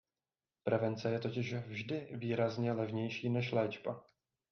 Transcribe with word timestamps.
Prevence 0.63 1.09
je 1.11 1.19
totiž 1.19 1.53
vždy 1.53 2.09
výrazně 2.13 2.71
levnější 2.71 3.29
než 3.29 3.51
léčba. 3.51 4.03